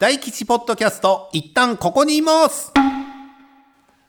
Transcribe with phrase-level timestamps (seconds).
[0.00, 2.72] 大吉ポッドキャスト、一旦ここにいます。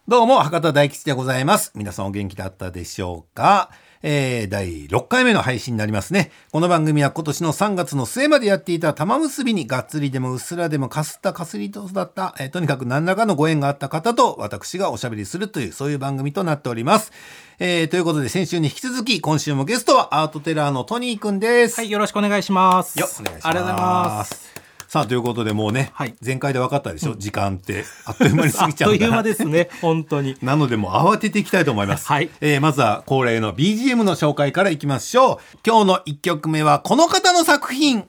[0.07, 1.71] どうも、博多大吉でございます。
[1.75, 3.69] 皆さんお元気だったでしょうか？
[4.01, 6.31] えー、第6回目の配信になりますね。
[6.51, 17.11] この番組は今年の3月の末までやっていた玉結びにがっつりでもうっすらでもかすったかすりとだった、えーとにかく何らかのご縁があった方と私がおしゃべりするという、そういう番組となっております。
[17.59, 21.79] えー、ということで先週に引き続き、今週もゲストはアートテラーのトニーくんです。
[21.79, 22.99] はい、よろしくお願いします。
[22.99, 23.47] よお願いします。
[23.47, 24.54] ありがとうございます。
[24.95, 30.37] さあということでもうね、はい前回で分かったでしょ、時間って あっという間に過あっぎちゃうんだという間ですね、本当に。
[30.41, 32.07] なのでもう慌てていきたいと思います。
[32.07, 35.57] はいえーまずは恒例の BGM の紹介からいきましょう。
[35.67, 38.05] 今日の1曲目はこの方の作品。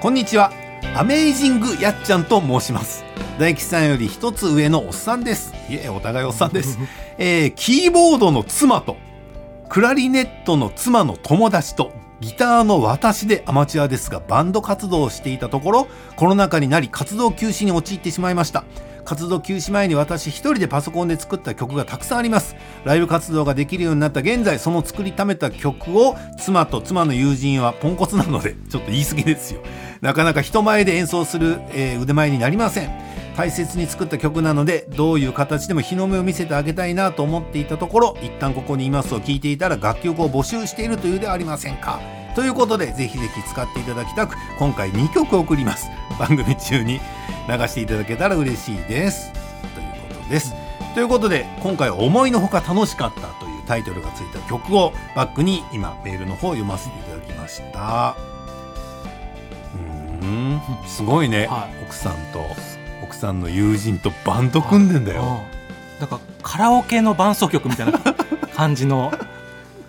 [0.00, 0.50] こんにちは。
[0.96, 3.04] アメイジングやっちゃんと申します。
[3.38, 5.52] 大吉さんより一つ上のおっさんです。
[5.68, 6.78] いえ、お互いおっさんです。
[7.18, 8.96] えーキーボードの妻と、
[9.68, 18.64] クラリネットの妻の友達と、ギターの私でアマチュアですがバンド活動をしていたところ、コロナ禍になり活動休止に陥ってしまいました。
[19.06, 22.56] 活動休止前に私一人でパソコンで作った曲がたくさんあります。
[22.84, 29.62] ライブ活動ができるようになった現在、その作りためた曲を妻と妻の友人はポンコツなので、ちょっと言い過ぎですよ。
[30.00, 33.10] なかなか人前で演奏する、えー腕前になりません。
[33.36, 42.00] 大切に作った曲なのでどういう形でも日の目を見せてあげたいなと思っていたところ一旦ここにいますを聞いていたら楽曲を募集しているというではありませんか。
[42.34, 45.88] ということでぜひぜひ使っていただきたく今回2曲送ります。
[46.18, 47.00] 番組中に
[47.48, 49.32] 流していただけたら嬉しいです。
[49.74, 50.54] ということです。
[50.94, 58.29] ということで今回思いのほか楽しかったというタイトルがついた曲をバックに今メールの方を読ませていただきました。
[60.20, 60.60] うーん。
[60.86, 61.84] すごいね、はい。
[61.84, 62.46] 奥さんと
[63.02, 65.60] 奥さんの友人とバンド組んでんだよ、うん
[66.00, 68.00] なんかカラオケの伴奏曲みたいな
[68.54, 69.12] 感じの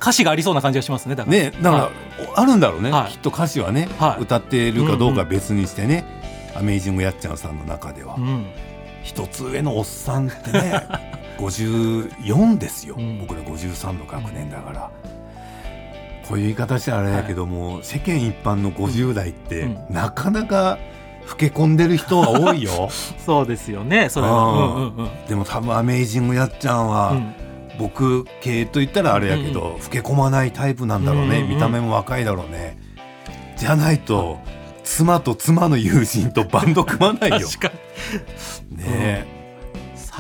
[0.02, 1.16] 歌詞がありそうな感じがしますね。
[1.16, 1.38] だから。
[1.38, 1.94] ねだから、はい。
[2.36, 3.14] あるんだろうね、はい。
[3.14, 4.24] きっと歌詞はね、はい。
[4.24, 6.04] 歌っているかどうかは別にしてね、
[6.54, 8.48] アメイジングやっちゃんさんの中では、うん、
[9.04, 10.88] 一つ上のおっさんってね
[11.40, 13.20] 54ですよ、うん。
[13.20, 14.92] 僕ら53の学年だから、
[16.32, 19.94] こういう言い方したらあれだけども、世間一般の50代って、うん。
[19.94, 20.80] なかなか
[21.30, 22.90] 老け込んでる人は多いよ。
[23.24, 24.08] そうですよね。
[24.08, 24.44] それは。
[24.44, 25.10] うんうんうん。
[25.28, 27.34] でも多分アメイジングやっちゃんは、うん。
[27.78, 32.78] 僕系と言ったらあれやけど、老け込まないタイプなんだろうね、うんうん見た目も若いだろうね。
[33.58, 34.40] じゃないと
[34.84, 37.48] 妻と妻の友人とバンド組まないよ。
[37.48, 37.72] 確か
[38.70, 38.78] に。
[38.78, 39.41] ね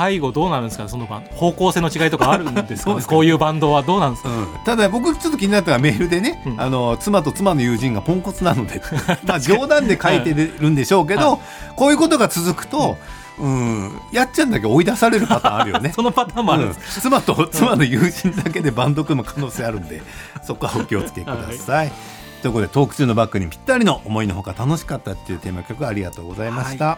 [0.01, 6.59] 最後どうなるんですかねその方向性の違いとかあるんですか, そうですかこういうバンドはどうなんですか、うん、ただ僕ちょっと気になったのはメールでね、うん。
[6.59, 8.81] あの妻と妻の友人がポンコツなので
[9.25, 11.39] まあ冗談で書いてるんでしょうけど、
[11.75, 12.97] こういうことが続くと、
[13.38, 15.91] うん、やっちゃんだけ追い出されるパターンあるよね。
[15.95, 16.75] そのパターンもあるうん。
[17.00, 20.01] 妻と妻の友人だけでバンド組む可能性あるんで
[20.44, 21.91] そこはお気をつけください。
[22.41, 26.97] ということでトーク中のバックにぴったりの思いのほか楽しかったっていうテーマ曲ありがとうございました。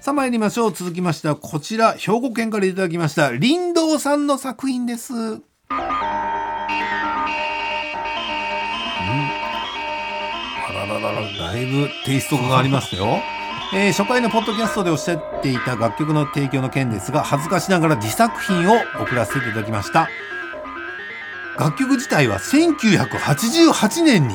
[0.00, 0.72] さあ参りましょう。
[0.72, 5.12] 続きましてはこちら兵庫県からいただきました林道さんの作品です。
[5.12, 5.40] あ
[10.72, 11.20] らららら
[11.52, 13.18] だいぶテイストがありますよ。
[13.74, 20.08] えー初回のポッドキャストでおっしゃっていた楽曲の提供の件ですが恥ずかしながら自作品を送らせていただきました。
[21.58, 24.34] 楽曲自体は1988年に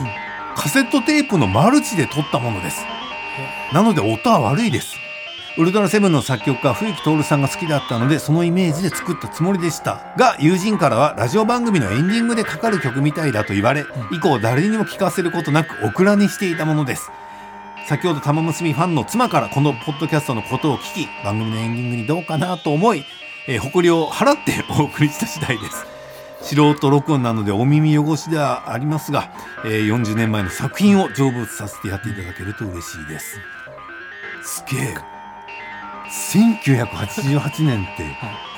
[0.55, 2.85] カセットテープのマルチで撮ったものです。
[3.73, 4.95] なので音は悪いです
[5.57, 10.13] ウルトラセブンの作曲家冬木徹さんが好きだったのでそのイメージで作ったつもりでした。
[10.17, 17.09] が友人からはラジオ番組のエンディングでかかる曲みたいだと言われ以降誰にも聞かせることなくオクラにしていたものです。
[17.87, 23.05] 先ほど玉結びファンの妻からこのポッドキャストのことを聞き番組のエンディングにどうかなと思い、
[23.47, 25.85] えー誇りを払ってお送りした次第です。
[26.41, 29.31] 素人録音なのでお耳汚しではありますが、
[29.63, 33.39] えー40年前の作品を成仏させてやっていただけると嬉しいです。
[34.43, 35.14] すげえ
[36.15, 38.05] 1988年って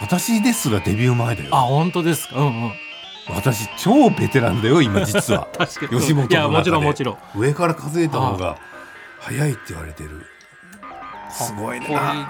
[0.02, 1.50] 私ですらデビュー前だよ。
[1.56, 2.36] あ本当ですか？
[2.38, 2.72] うんうん。
[3.30, 5.48] 私超ベテランだよ今実は。
[5.58, 6.00] 確かに。
[6.00, 6.36] 吉本の中で。
[6.36, 7.18] いやもちろんもちろん。
[7.36, 8.58] 上から数えた方が
[9.20, 10.26] 早いって言われてる。
[11.32, 12.30] すごいな。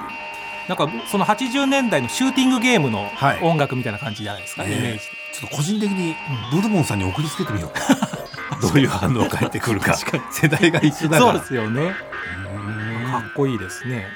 [0.67, 3.39] なんかその80年代のシューティングゲームのはい。
[3.41, 4.99] 音楽みたいな感じじゃないですか、ねイメージ。
[4.99, 6.15] ちょっと個人的に
[6.51, 7.81] ブルボンさんに送りつけてみようか。
[8.61, 9.93] どういう反応返ってくるか。
[9.93, 10.23] 確かに。
[10.31, 11.31] 世代が一緒だから。
[11.33, 11.81] そうですよね。
[11.81, 11.87] う
[13.09, 13.11] ん。
[13.11, 14.07] かっこいいですね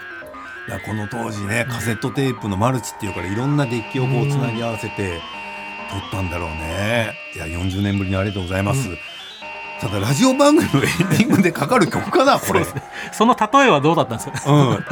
[0.86, 5.20] この当時ねカセットテープのマルチっていうからいろんなデッキをこうつなぎ合わせて
[5.92, 7.14] 撮ったんだろうね。
[7.36, 8.98] いや40年ぶりにありがとうございます、うん。
[9.82, 12.64] ただラジオ番組の エンディングでかかる曲かなこれ。
[12.64, 12.74] そ
[13.12, 14.52] その例えはどうだったんですか？
[14.52, 14.86] うん、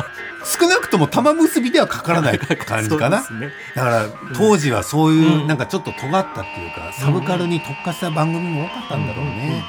[0.44, 3.20] 少なくとも玉結びではかからない感じかな。
[3.40, 3.52] ね。
[3.76, 4.06] だから
[4.36, 5.48] 当時はそういううん。
[5.48, 9.64] なんかちょっと尖ったっていうか、サブカルに特化した番組も多かったんだろうね、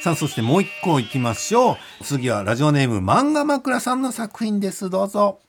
[0.00, 1.76] さあそしてもう一個いきましょう。
[2.04, 4.88] 次はラジオネーム漫画枕さんの作品です。
[4.88, 5.40] どうぞ。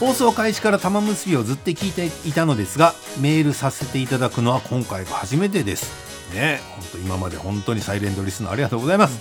[0.00, 6.34] 放送開始から玉結びをずっと聞いていたのですがメールさせていただくのは今回が初めてです。
[6.34, 9.20] ね本当今まで本当にサイレントリスナーありがとうございます、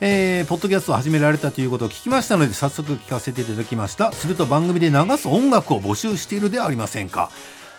[0.00, 4.12] えーポッドキャストを始められたということを聞きましたので早速聞かせていただきました。
[4.12, 7.30] すると番組で流す音楽を募集しているではありませんか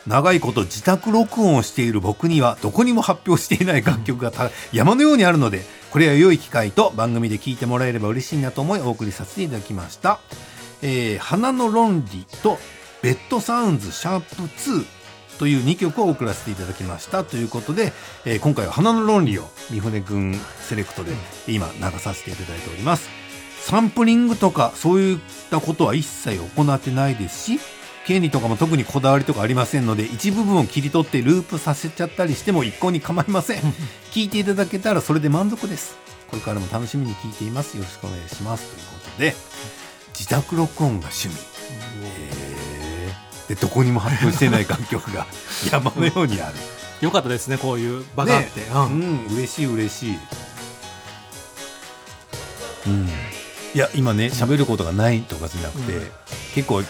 [0.08, 4.32] 長いこと自宅録音をしている僕にはどこにも発表していない楽曲が
[4.74, 5.62] 山のようにあるので
[5.92, 10.20] これは良い機会と番組で聴いてもらえれば嬉しいなと思いお送りさせていただきました
[10.82, 12.58] 「えー花の論理」と
[13.04, 14.86] 「ベッドサウンズシャープ2」
[15.38, 17.94] という2曲を送らせていただきましたということで、
[18.26, 21.14] えー今回は「花の論理」を三船君セレクトで
[21.48, 23.10] 今流させていただいております。
[23.62, 25.18] サンプリングとかそういっ
[25.52, 27.60] たことは一切行ってないですし
[28.06, 33.62] 権利とかも特にこだわりとかありませんので一部分を切り取ってループさせちゃったりしても一向に構いません。
[34.12, 35.98] 聞いていただけたらそれで満足です。
[36.30, 37.78] これからも楽しみに聞いています。
[37.78, 38.74] よろしくお願いします。
[38.74, 39.36] ということで
[40.18, 41.36] 自宅録音が趣味。
[42.04, 43.50] へー。
[43.50, 45.28] でどこにも発表してない楽曲が
[45.72, 46.56] 山のようにある。
[47.02, 48.68] よかったですねこういう場があって、ね。
[48.74, 48.82] うん。
[48.82, 50.20] うん、嬉しい嬉しい。
[52.88, 53.10] うん。
[53.74, 56.12] いや今ね喋ることがないとかじゃなくて、うん。
[56.56, 56.84] 結構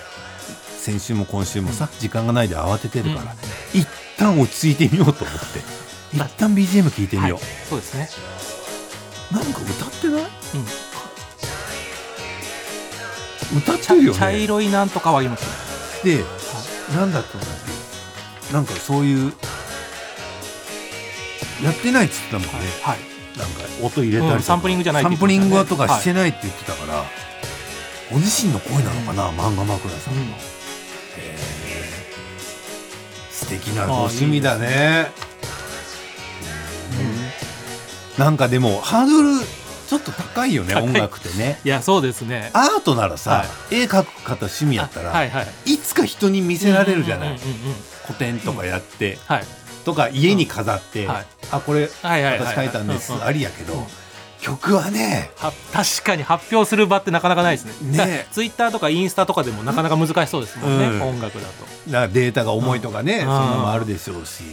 [0.81, 3.35] 先週も今週もさ、時間がないで慌ててるから、
[3.71, 3.87] 一
[4.17, 5.59] 旦落ち着いてみようと思って。
[6.11, 8.09] 一旦 BGM 聞いてみよう、はいそうですね、
[9.31, 10.21] なんか歌ってない？
[13.51, 16.15] うん、歌ってるよ茶ね色いなんとかはありますね。
[16.17, 16.23] で
[16.97, 17.49] なんだったんだっ
[18.49, 18.53] け？
[18.53, 19.33] なんかそういう
[21.63, 22.51] やってないっつってたもんね、
[22.81, 22.97] はい
[23.37, 27.05] なんか音入れたりとか、うんサンプリングじゃないサンプリングとかしてないって言ってたから、
[28.11, 30.27] ご自身の声なのかな、漫画枕さんの、うん
[33.51, 35.11] 素敵なご趣味だね。
[38.17, 38.23] うん。
[38.23, 39.45] なんかでもハードル
[39.89, 41.59] ちょっと高いよね音楽ってね。
[41.65, 42.49] いやそうですね。
[42.53, 45.25] アートならさ、は絵描く方趣味やったら、は
[45.65, 47.39] いつか人に見せられるじゃない、
[48.05, 49.43] 古典とかやって、はい。
[49.83, 51.25] とか家に飾って、はい。
[51.51, 53.85] あこれ私書いたんです、ありやけど、うん
[54.41, 58.05] 曲はねは確かに発表する場ってなかなかないですね。
[58.05, 58.27] ね。
[58.31, 61.01] ツイッターとかインスタとかでもなかなか難しそうですもんね、うん。
[61.01, 61.91] 音楽だと。
[61.91, 63.19] だデータが重いとかね、うん。
[63.21, 64.43] そんなのもあるでしょうし。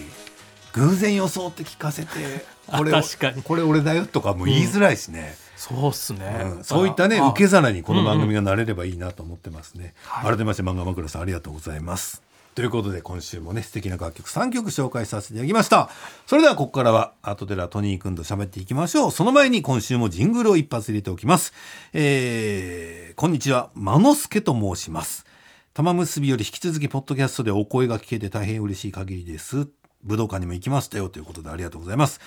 [0.75, 3.43] 偶然予想って聞かせてあこれ確かに。
[3.43, 10.27] これ俺だよとかも言いづらいしね、そうっすね、うんそういったねあ受け皿にこの番組がなれればいいなと思ってますね、はい。
[10.27, 12.23] 改めまして漫画枕さんありがとうございます
[12.59, 15.91] ということで今週もね素敵な楽曲3曲紹介させていただきました。
[16.27, 19.11] それではここからは後でらトニーくんと喋っていきましょう。
[19.13, 21.53] その前に今週もジングルを一発入れておきます。
[21.93, 23.71] えー、こんにちは。
[23.75, 25.25] マノスケと申します。
[25.73, 29.69] 玉結びより引き続きポッドキャストでお声が聞けて大変嬉しい限りです。
[30.03, 32.21] 武道館にも行きましたよということでありがとうございます。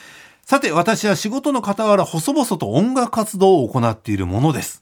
[0.43, 4.81] さて私は仕事の傍ら細々と音楽活動を行っているものです。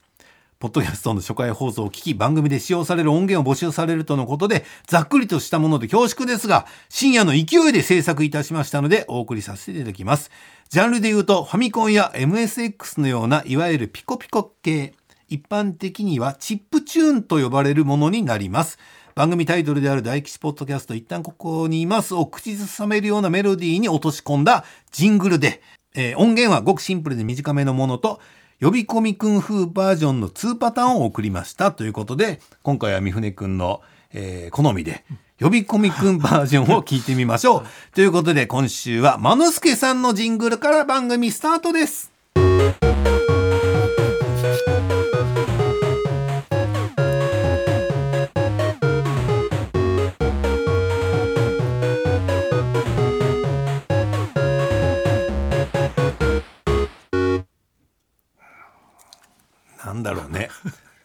[0.60, 10.32] ポッドキャストの初回放送を聞き、番組で使用される音源を募集されるとのことで、ざっくりとしたもので恐縮ですが、深夜の勢いで制作いたしましたので、お送りさせていただきます。
[10.68, 14.94] ジャンルで言うと、ファミコンや MSX のような、いわゆるピコピコ系、
[15.30, 18.80] 一般的にはチップチューンと呼ばれるものになります。
[19.16, 25.62] 番組タイトルである大吉ポッドキャスト一旦ここにいますを口ずさめるようなメロディーに落とし込んだジングルで、
[25.96, 28.20] えー音源はごくシンプルで短めのものと
[28.62, 33.82] 呼び込みくん風バージョンの2パターンを送りましたということで今回は三船くんの、
[34.14, 35.06] えー好みで
[35.40, 37.66] 呼び込みくんバージョンを聞いてみましょう。
[37.96, 42.12] ということで今週はマノスケさんのジングルから番組スタートです
[60.00, 60.50] なんだろうね。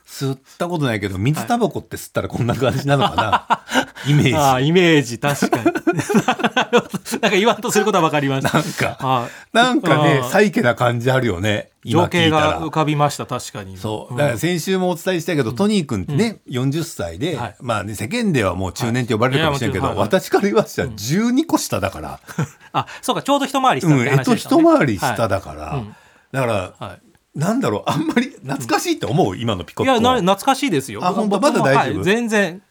[0.06, 3.64] 吸ったことないけど水タバコって吸ったらこんな感じなのかな、
[4.06, 4.34] イメージ。
[4.36, 5.18] ああイメージ。
[5.18, 5.64] 確かに。
[7.20, 8.96] なんか言わんとすることは分かりましたなんか。
[9.00, 10.30] あなんかねあー。
[10.30, 11.70] サイケな感じあるよね。
[11.82, 14.14] 今情景が浮かびました確かにそう。
[14.14, 14.16] ん。
[14.16, 17.56] だから先週もお伝えしたけど、トニー君ってね、40歳で、はい。
[17.60, 19.96] まあね、世間ではもう中年って呼ばれるかもしれんけど、はい。
[19.96, 22.20] 私から言わせたら12個下だから、
[22.72, 25.96] あそうかちょうど一回りうん、えっと、一回り下だから、はいうん。
[26.30, 29.36] だから、はいなんだろう、あんまり懐かしいって思う？
[29.36, 29.94] 今のピコいピコ。
[29.94, 31.40] やな懐かしいですよあ本当？
[31.40, 31.96] まだ大丈夫？
[31.96, 32.62] はい全然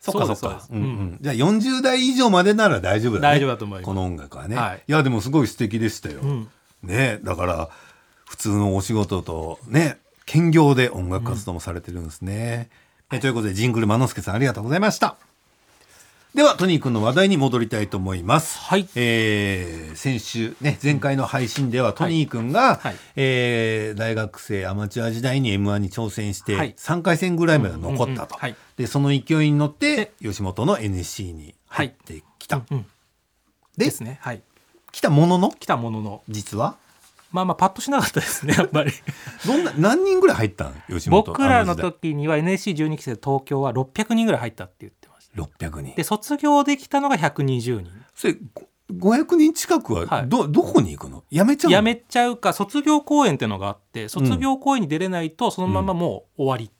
[0.00, 0.50] そっかそっ。
[0.52, 3.22] かうんうんじゃあ40代以上までなら大丈夫だね。
[3.22, 4.56] 大丈夫だと思いますこの音楽はね。
[4.56, 6.20] はいい、や、でもすごい素敵でしたよ。
[6.20, 6.48] ん
[6.82, 7.70] ねだから、
[8.26, 12.68] 普通のお仕事とね、兼業で音楽活動もされてるんですね。
[13.12, 15.16] えということで、ジングルマノスケさんありがとうございました。
[16.34, 18.58] ではトニー君の話題に戻りたいと思います。
[18.58, 18.88] はい。
[18.96, 22.96] えー先週ね前回の配信ではトニー君が、はい。
[23.14, 26.74] えー大学生アマチュア時代に M1 に挑戦して、はい。
[26.76, 28.56] 3回戦ぐらいまで残ったと、うんうんうんはい。
[28.76, 32.84] でその勢いに乗って吉本の NSC に入ってきた、うん
[33.76, 34.18] でですね。
[34.20, 34.42] はい。
[34.90, 35.52] 来たものの？
[35.52, 36.22] 来たものの。
[36.28, 36.74] 実は？
[37.30, 38.90] まあまあパッとしなかったですねやっぱり。
[39.46, 40.74] どんな何人ぐらい入ったん？
[40.88, 44.92] 吉本僕らのあ時には NSC12 期生東京は600人ぐらい入ったって言っ
[45.34, 45.94] 600人。
[45.94, 47.90] で卒業できたのが120人。
[48.14, 48.36] それ
[48.96, 50.28] ご500人近くははい。
[50.28, 51.24] ど,、どこに行くの？
[51.30, 51.76] やめちゃうの？
[51.78, 56.70] 辞めちゃうか卒業公演っていうのがあって卒業公演に出れないとそのままもう終わり、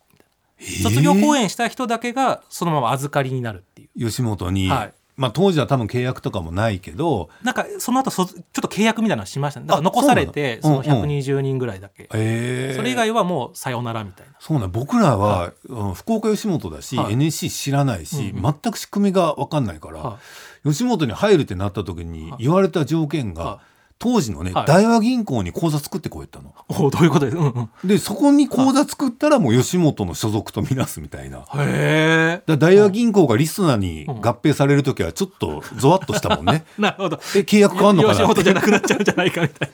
[0.82, 4.06] 卒業公演した人だけがそのまま預かりになるっていう。
[4.06, 9.66] 吉本に、はいまあ当時は多分契約とかもないけどなんかその後そちょっと契約みたいなのしましたね。
[9.66, 10.82] だから残されてそなの？
[10.82, 12.70] そうの120人ぐらいだけ、え。
[12.72, 14.32] ーそれ以外はもうさよならみたいな。
[14.40, 17.12] そうなん僕らは、うん福岡吉本だし、はい。
[17.12, 20.18] NSC 知らないし、うんう全く仕組みが分かんないから、は
[20.64, 22.44] 吉本に入るってなった時にはい。
[22.44, 23.60] 言われた条件が、は
[23.98, 24.66] 当時のね、はい。
[24.66, 26.86] 大和銀行に口座作ってこいって言ったの。
[26.86, 27.26] おどういうこと？
[27.26, 31.38] です、うんうん、でそこに口座作ったらもう吉本の所属とみなすみたいな。
[31.38, 34.20] だかへえら大和銀行がリスナーにうん。
[34.20, 36.64] 合併される時はちょっとゾワッとしたもんね。
[36.78, 37.18] なるほど。
[37.36, 38.24] え契約変わんのかな？
[38.24, 39.70] っ本じゃなくなっちゃうんじゃないかみたい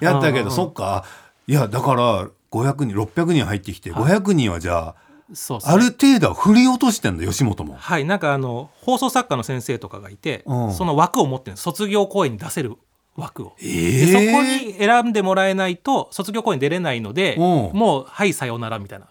[0.00, 0.08] な。
[0.12, 1.04] やったけどそっか。
[1.46, 4.16] いやだから500人600人入ってきてはい。
[4.18, 4.94] 500人はじゃあ
[5.34, 7.76] そうそうある程度は振り落としてんだ吉本も。
[7.78, 10.72] はいなんかあの放送作家の先生とかがいて、うん。
[10.72, 12.76] その枠を持ってるんです卒業公演に出せる
[13.18, 13.56] 枠を。
[13.60, 17.40] えでーそこに選んでもらえないと卒業公演出れないので、う。
[17.40, 17.42] ん
[17.76, 19.06] もうはいさよならみたいな。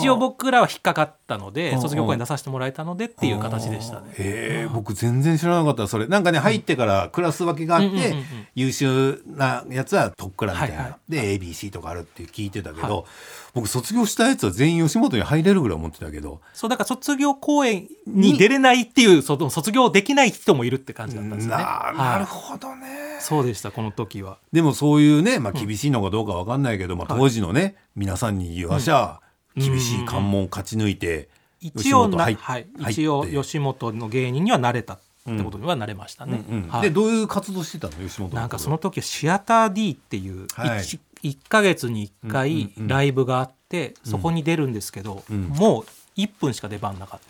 [0.00, 4.08] 一応僕らは引っかかったのでうん卒業公演出させてもらえたのでっていう形でしたね。
[4.18, 6.08] へえ僕全然知らなかったそれ。
[6.08, 8.12] なんかね入ってからクラス分けがあって、うんうんうん。
[8.12, 8.24] うん
[8.56, 13.04] 優秀なやつはトップクラみたいな、はいはいで ABC とかあるって聞いてたけど、は
[13.52, 21.54] 僕卒業したやつは全員吉本に入れるぐらい思ってたけどそうだから卒業公演に出れないっていうその卒業できない人もいるって感じだったんですね。
[21.54, 22.86] なるほどね、
[23.20, 24.38] そうでしたこの時は。
[24.52, 27.20] でもそういうね、まあ、厳しいのかどうかわかんないけど、まあ、はい。
[27.20, 29.20] 当時のね皆さんに言わしゃ、
[29.56, 31.28] 厳しい関門勝ち抜いて
[31.60, 36.44] 一応な、入っはい、一応吉本の芸人にはなれたってことにはなれましたね。
[36.48, 36.82] うんうんはい。
[36.82, 37.92] でどういう活動してたの？
[38.06, 40.78] 吉本のなんかその時はシアター D っていうはい。
[40.80, 45.44] 1, 1ヶ月に1回うんうんうんライブがあってそこに出るんですけど、うん。
[45.48, 45.86] もう
[46.20, 47.20] 1分しか出番なかっ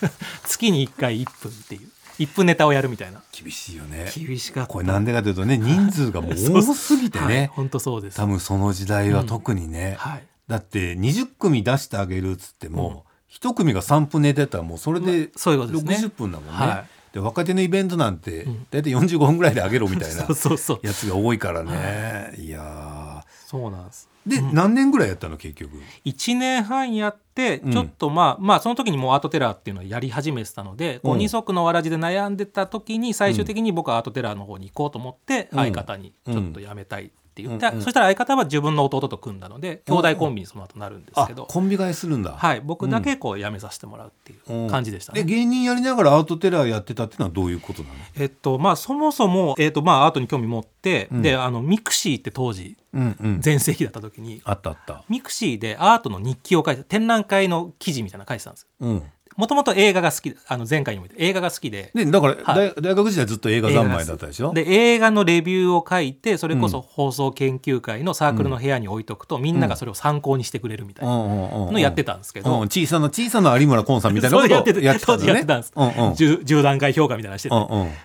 [0.00, 0.10] た。
[0.46, 1.88] 月に1回1分っていう
[2.22, 3.22] 1分ネタをやるみたいな。
[3.32, 4.10] 厳しいよね。
[4.14, 4.72] 厳しかった。
[4.72, 7.28] これなんでかというとね人数がもう 多すぎてはい。
[7.28, 8.16] ね本当そうです。
[8.16, 10.26] 多分その時代は特にね、はい。
[10.48, 15.96] だって20組出してあげるっつっても、一組が3分寝てたらもうそれでそういうことですね。
[15.96, 16.52] 60分だもんね。
[16.52, 18.66] はで若手のイベントなんてん。
[18.70, 20.86] 大体45分ぐらいであげろみたいな そうそうそう。
[20.86, 22.34] やつが多いからね。
[22.38, 22.48] い。
[22.48, 27.72] やそうなんですーで、何年ぐらいやったの結局？1年半やってうん。
[27.72, 35.58] ちょっとまあ、まあその時にもうアートテラーっていうのをやり始めてたので、こううん二足のわらじで悩んでた時に最終的に僕はアートテラーの方に行こうと思ってうん。
[35.58, 42.32] 相方にちょっとやめたいって言って、うんうんそしたら相方は自分の弟と組んだので兄弟コンビにその後なるんですあけど、コンビ替えするんだ。
[42.32, 45.24] はい、僕だけこう辞めさせてもらうっていう感じでしたね。
[45.24, 47.94] で芸人やりながらアートテラーやってたっていうのはどういうことなの？
[48.18, 53.40] えっとまあそもそも、えっとまあ、アートに興味持って、うんであの mixi って当時うんうん。
[53.40, 55.04] 全盛期だった時にあったあった。
[55.08, 59.02] mixi でアートの日記を書いて展覧会の記事みたいなの書いてたんですうん。
[59.36, 61.90] もともと映画が好きあの前回にも言った映画が好きで。
[61.94, 62.74] でだから、はい。
[62.74, 64.52] 大大学時代ずっと映画三昧だったでしょ？
[64.52, 74.48] で映画のレビューを書いてそれこそ放送研究会のサークルの部屋に置いとくと、みんながそれを参考にしてくれるみたいなのやってたんですけど、うん、小さな小さな有村昆さんみたいなこと？
[74.48, 75.06] をやってた。
[75.06, 75.92] 当時やってたんです、うんうん。
[76.12, 77.54] 10, 10段階評価みたいなのしてて、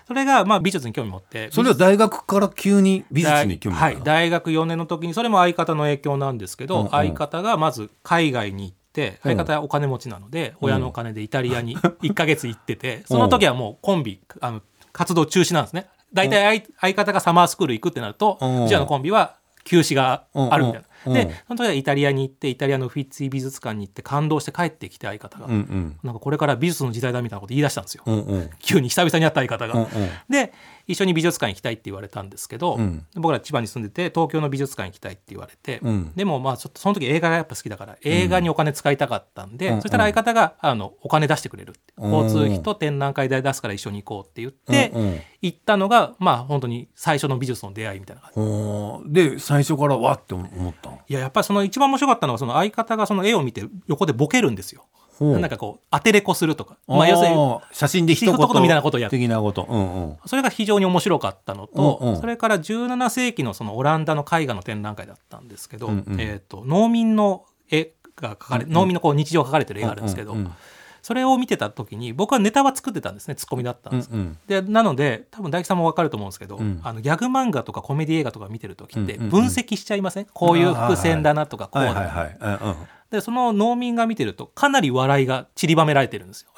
[0.06, 8.78] それがまあ美術に興味持ってそれは大学から急に美術に興味はいがあったの、大学4年の時にそれも相方の影響なんですけど、相方がまず海外に行って
[9.22, 14.62] 相方はお金持ちなので、親のお金でイタリアに 1ヶ月行ってて、その時はもうコンビあの
[14.92, 15.88] 活動中止なんですね。
[16.12, 20.88] 大体相相方がサマースクール行くってなると、うちらのコンビは休止があるみたいな。
[21.14, 25.98] でその時はイタリアに行ってイタリアのフィッツィ美術館に行って感動して帰ってきて相方が、うんうん。
[26.02, 28.50] なんかこれから美術の時代だみたいなこと言い出したんですよ、うんうん。
[28.58, 29.74] 急に久々に会った相方が。
[29.74, 29.88] うんうん。
[30.28, 30.52] で
[30.88, 33.06] 一緒に美術館行きたいって言われたんですけど、うん。
[33.14, 36.12] 僕ら千葉に住んでて東京の美術館行きたいって言われて、うん。
[36.16, 39.82] でもまあちょっとその時映画がやっぱ好きだから映画にお金使いたかったんで、うん。
[39.82, 42.10] そしたら相方があのお金出してくれるってうん。
[42.10, 49.12] 交通費と展覧会代出すから一緒に行こうって言って、行ったのがまあ本当に最初の美術の出会いみたいな感じ。
[49.12, 50.98] で最初からわって思ったの？
[51.06, 54.86] いややっぱりその一番面白かったのはその相方がその絵を見て横でボケるんですよ。
[55.20, 58.34] なんかこう当てれこするとか、まあ、要するに写真で一言。
[58.34, 59.66] みたいなことをやって的なこと。
[59.68, 60.16] うんうん。
[60.26, 62.20] それが非常に面白かったのと、うんうん。
[62.20, 66.20] それから17世紀のそのオランダの絵画の展覧会だったんですけど、うんうん。
[66.20, 70.52] えー、と農民の絵が描かれ、農民のこう日常が描かれてる絵があるんですけど、うんうん
[71.00, 76.80] それを見てた時に僕はネタは作ってたんですねツッコミだったんです、うんでなので多分大樹さんも分かると思うんですけど、うん。
[76.82, 79.30] あのギャグ漫画とかコメディ映画とか見てる時ってうんうんうん。
[79.30, 82.36] 分析しちゃいません、こういう伏線だなとかこうだな、はいはいはい。
[82.40, 82.76] うんうん
[83.10, 86.50] でその農民が見てるとかなり笑いが散りばめられてるんですよ。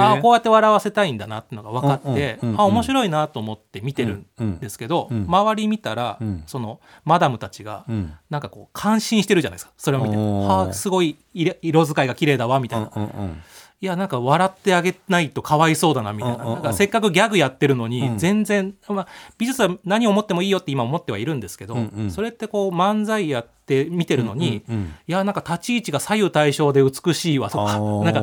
[0.00, 2.60] ああこうやって笑わせたいんだなっていうのが分かって、うんうんうんうん。
[2.60, 6.42] あ面白いなと思って見てるんですけど、うんうん周り見たら、うん。
[6.46, 8.14] そのマダムたちがうん。
[8.30, 9.72] なんかこう感心してるじゃないですか。
[9.76, 10.46] それを見て「おー。
[10.46, 13.42] はあすごい色色使いが綺麗だわ」みたいな、うんうん
[13.80, 18.18] いやなんか笑ってあげないとかわいそうだなみたいな,、なんかせっかくギャグやってるのにうん。
[18.18, 21.76] 全然、まあ、美術は何を思ってもいいよって今思ってはいるんですけど、
[22.08, 28.20] それってこう漫才やって見てるのに、うんうんいやなんか立ち位置が左右対称で美しいわとかなんか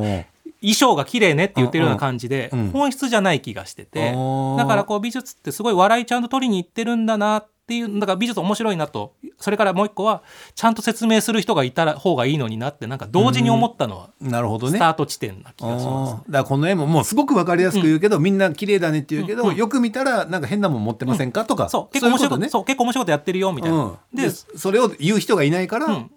[0.62, 2.72] 衣装が綺麗ねって言ってるような感じで、うんうん。
[2.72, 9.14] 本質じゃない気がしてて、だからこう美術ってすごい笑いちゃんと取りに行ってるんだなっていうだから美術面白いなと。
[9.40, 10.24] それからもう一個は
[10.56, 14.78] ちゃんと説明する人がいたら方がいいのになってなんか同時に思ったのはなるほどね。
[14.78, 16.14] スタート地点な気がします。
[16.14, 19.50] あーだからこの絵ももうすごくわかりやすく言うけど、みんな綺麗だねって言うけど、うん。
[19.50, 19.56] うん。
[19.56, 21.94] よく見たらなんか変なもん持ってませんか、とかそう。
[21.94, 22.66] 結構面白いことねそう。
[22.66, 23.78] 結構面白いことやってるよみたいな。
[23.78, 26.12] うん、ででそれを言う人がいないから、うん。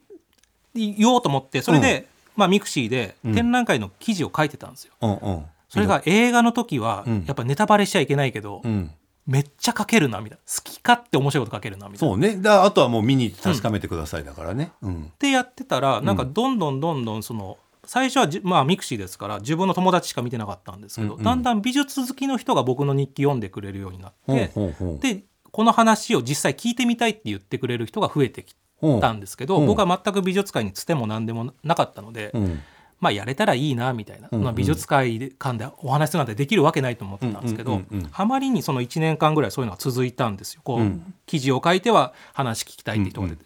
[0.74, 3.34] 言おうと思ってそれで、まあ、 mixi でうん。
[3.34, 4.92] 展覧会の記事を書いてたんですよ。
[5.00, 5.44] うんうん。
[5.68, 7.24] それが映画の時はうん。
[7.26, 8.90] やっぱネタバレしちゃいけないけど、うん、
[9.26, 10.42] めっちゃ書けるなみたいな。
[10.46, 12.14] 好き勝手面白いこと書けるなみたいな。
[12.14, 12.36] そうね。
[12.36, 15.04] だあとはもう見に行って確かめてくださいだからね、うん。
[15.04, 21.24] ってやってたらなんかどんどんどんどんその最初はじまあ mixi ですから自分の友達しか見てなかったんですけど、うんうん。
[21.24, 24.98] だんだん美術好きの人が僕の日記読んでくれるようになって、ほうほうほう。
[24.98, 28.56] でこの話を実際聞いてみたいって言ってくれる人が増えてき
[29.00, 29.62] たんですけど、う。
[29.64, 32.62] ん僕は全く美術界につても何でもなかったので、うん
[33.00, 34.44] まあやれたらいいなみたいな、うんうん。
[34.44, 38.10] まあ、美術界間でお話するなんてできるわけないと思ってたんですけど、うんうんうんうん。
[38.12, 40.60] あまりにその1年間ぐらいそういうのが続いたんですよ。
[40.64, 41.14] こう、うん。
[41.26, 43.44] 記事を書いては話聞きたいっていうところで。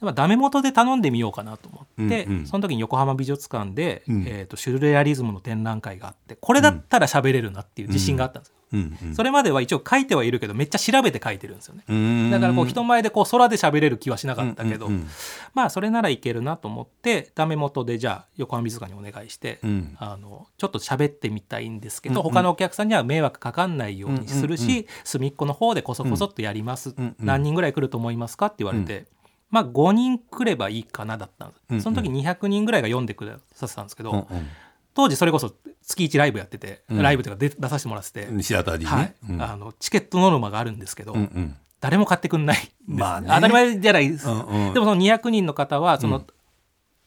[0.00, 2.46] まあ、ダメ元で頼んでみようかなと思って、うんうん。
[2.46, 4.24] その時に横浜美術館で、うん。
[4.26, 8.48] えー、とシュルレアリズムの展覧会があってこれだったら喋れるなっていう自信があったんです。
[8.50, 9.14] よ、うんうん。
[9.14, 11.84] それまでは一応書いてはいるけどめっちゃ調べて書いてるんですよね。
[11.88, 12.30] うん。
[12.30, 15.08] だからこう人前でこう空で喋れる気はしなかったけど、うんうん
[15.54, 19.96] まあそれならいけるなと思ってダメ元でじゃあ横浜美術館にお願いして、うん。
[19.98, 22.32] あのちょっと喋ってみたいんですけど、うんうん。
[22.32, 29.06] 他のお客さんには迷惑かかんないようにするし、うんうん隅っこの方でこそこそっとやります、うんうん何人ぐらい来ると思いますかって言われて、
[29.50, 31.82] まあ5人来ればいいかなだったんです、うんうん。
[31.82, 34.26] その時200人ぐらいが読んでくださってたんですけど、うん
[34.94, 35.52] 当時それこそ
[35.82, 37.02] 月1ライブやってて、うん。
[37.02, 39.14] ライブというか出出させてもらってて、うんシアター D ね、はい。
[39.28, 39.42] うん。
[39.42, 41.56] あのチケットノルマがあるんですけど、うんうん。
[41.80, 43.28] 誰も買ってくんないまあね。
[43.30, 44.74] 当たり前じゃないです、うんうん。
[44.74, 46.26] でもその200人の方はその、うん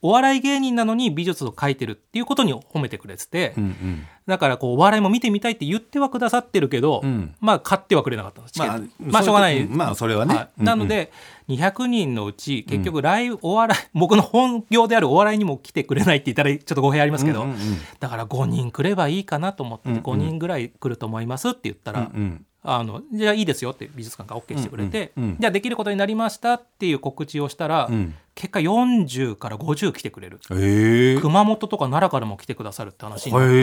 [0.01, 4.07] お笑い芸人なのに美術を描いてるっていうことに褒めてくれてて、うんうん。
[4.27, 7.33] だからこうお笑いも見てみたいって言ってはくださってるけど、うん。
[7.39, 10.35] まあ買ってはくれなかったんですまあまあしょうがない、まあそれはね。
[10.35, 10.43] はい。
[10.43, 10.65] うんうん。
[10.65, 11.11] なので
[11.49, 17.77] 200人のうち結局ライブ、お笑い 僕の本業であるお笑いにも来てくれないって言ったらちょっと語弊ありますけど、うんうんうん。
[17.99, 20.01] だから5人来ればいいかなと思って、うんうん。
[20.03, 22.45] 5人ぐらい来ると思いますって言ったら、うんうん。
[22.63, 25.37] あのじゃあいいですよって美術館が OK してくれて、うんうんうん。
[25.39, 30.39] じゃあできることになりましたっていう告知をしたら、うん結果40から50来てくれる。
[30.51, 31.19] へえ。
[31.19, 33.47] 熊本とか奈良からも来てくださるって話になって。
[33.47, 33.61] へ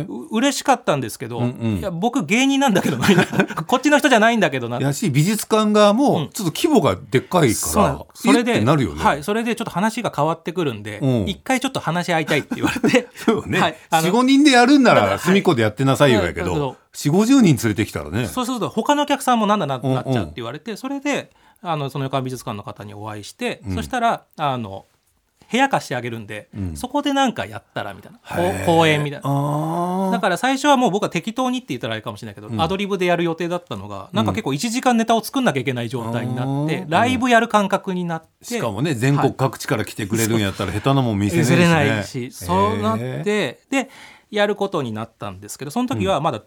[0.00, 0.06] え。
[0.06, 1.78] う嬉しかったんですけど、うんうん。
[1.78, 3.06] いや僕芸人なんだけどな
[3.66, 4.78] こっちの人じゃないんだけどな。
[4.78, 5.96] やし美術館側うん。
[5.96, 8.06] もちょっと規模がでっかいからの。
[8.14, 11.24] それでなるよね、はい、それでちょっと話が変わってくるんで、うん。
[11.26, 13.08] 一回ちょっと話し合いたいって言われて。
[13.16, 18.26] そうね、はいあの45人でやるんなら隅っこでやってなさいよやけはいだど4 5 0人連れてきたらね。
[18.26, 21.30] そうすると他のお客さんもなんだなうんうんなっちゃうって言われて、それで
[21.64, 23.74] あのその横浜美術館の方にお会いして、うん。
[23.74, 24.86] そしたらあの
[25.50, 26.76] 部屋貸してあげるんで、うん。
[26.76, 28.18] そこでなんかやったらみたいな
[28.66, 29.26] 公演みたいな。
[29.26, 32.60] あだから最初はもう僕は適当にって言ったらあれかもしれないけど、うん。
[32.60, 36.90] アドリブでやる予定だったのがなんか結構1時間ネタを作んなきゃいけない状態になって、うん。
[36.90, 43.90] ライブやる感覚になってしかもね全国各地から来てくれるんやったら下手なもん見せれ譲れないねしそうなっへてで
[44.30, 46.42] やることになったんですけどその時はまだ、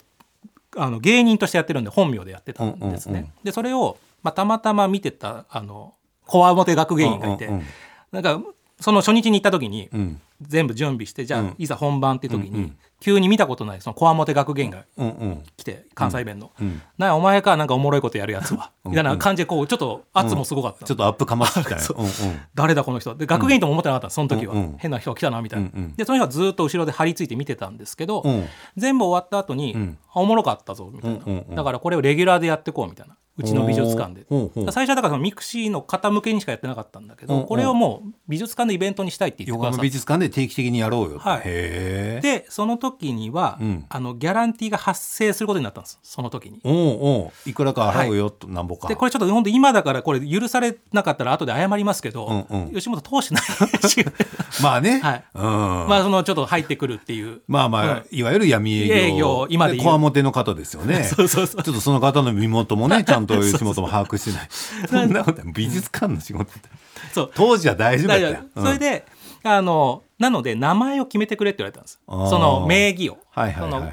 [0.75, 3.31] あの芸人としてやってるんで本名でやってたんですね。
[3.43, 5.93] でそれを、まあ、たまたま見てたあの
[6.25, 7.63] こわもて学芸員がいて、うんうん
[8.11, 8.41] なんか
[8.79, 10.21] その初日に行った時にうん。
[10.39, 11.55] 全部準備してじゃあ、うん。
[11.57, 15.43] いざ本番っていう時に、うんうん急に見たことないそのこわもて学芸員がうんうん。
[15.55, 16.51] 来て関西弁の。
[16.59, 18.71] うんなあお前かなんかおもろいことやるやつは。
[18.85, 20.81] うんみたいな感じでこうちょっと圧もすごかった。
[20.81, 21.81] のちょっとアップかましてきたね。
[21.81, 21.97] そう。
[21.97, 22.11] うんうん。
[22.55, 23.13] 誰だこの人？
[23.15, 24.77] で学芸員とも思ってなかったのその時は、うんうん。
[24.77, 25.95] 変な人が来たなみたいな、うんうん。
[25.95, 28.45] でその人はずっと後ろで張り付いて見てたんですけど、うん。
[28.75, 31.55] 全部終わった後に、おもろかったぞみたいな、うんうんうん。
[31.55, 34.25] だからこれをレギュラーでやってこうみたいなうちの美術館で。
[34.71, 41.43] 最初はだから mixi の方向けにしかやってなかったんだけど、これをもう美術館のイベントにしたいって言ってくださって横浜美術館で定期的にやろうよはい。
[41.43, 43.85] でその時には、うん。
[43.89, 45.99] あのギャランティーが発生することになったんです。
[46.01, 46.59] その時に。
[46.63, 48.87] おういくらか払うよと、なんぼか。
[48.87, 52.73] でこれちょっと本当今だからこれ許されなかったら後で謝りますけど、うんうん。
[52.73, 54.05] 吉本通してないし
[54.61, 55.23] まあね、 はい。
[55.35, 55.43] うん。
[55.43, 57.41] まあそのちょっと入ってくるっていう。
[57.47, 58.03] まあまあ、うん。
[58.11, 58.95] いわゆる闇営業。
[58.95, 61.03] 営業今でこわもての方ですよね。
[61.15, 61.63] そうそうそう。
[61.63, 64.49] ちょっとその方の身元もねちゃんと吉本も把握してない。
[64.87, 66.69] そんなこと美術館の仕事って。
[67.13, 67.31] そう。
[67.33, 68.31] 当時は大丈夫だったよ。
[68.31, 69.05] だからそれで、
[69.43, 71.99] あのなので名前を決めてくれって言われたんです。
[72.05, 73.17] その名義を。
[73.31, 73.91] はいはいはいはい。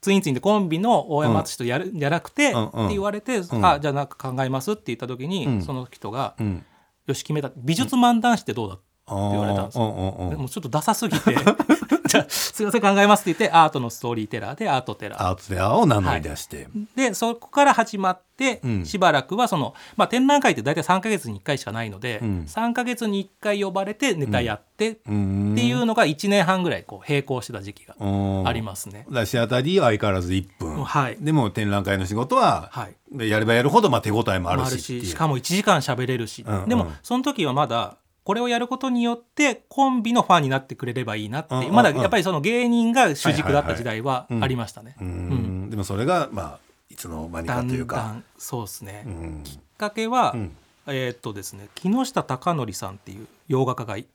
[0.00, 2.86] ツインツインでコンビの大山淳とやる、じゃなくて、うんうん。
[2.86, 3.66] って言われて、ん。
[3.66, 5.62] あじゃあなんか考えますって言った時に、うん。
[5.62, 6.64] その人が、うん。
[7.06, 7.50] よし決めた。
[7.56, 10.30] 美術漫談師ってどうだ、あ言われたんですうんうんうん。
[10.30, 11.34] でもちょっとダサすぎて
[12.06, 15.26] じゃあすいません考えますって言ってアートのストーリーテラーでアートテラー。
[15.28, 18.86] アートテラーを名乗り出して、でそこから始まって、うん。
[18.86, 22.44] しばらくはその、まあ、展覧会って大体3か月に1回しかないので、うん。
[22.48, 25.54] 3か月に1回呼ばれてネタやって、っうん。
[25.56, 28.48] ていうのが1年半ぐらいこう並行してた時期がうん。
[28.48, 29.04] ありますね。
[29.08, 31.16] だからシアター D は相変わらず1分、はい。
[31.20, 33.28] でも展覧会の仕事は、はい。
[33.28, 36.68] やればやるほどまあ手応えもあるししかも1時間喋れるし、うんうん。
[36.68, 41.54] でもその時はまだこれをやることによってコンビのファンになってくれればいいなって。
[41.70, 44.96] まだやっぱりその芸人が主軸だった時代はありましたね。
[44.98, 46.58] でもそれがまあ
[46.88, 47.96] いつの間にだかというんか。
[47.96, 49.40] だんそうですね、うん。
[49.44, 50.56] きっかけは、うん。
[50.86, 54.06] えーっとですね木下貴則さんっていう洋画家がい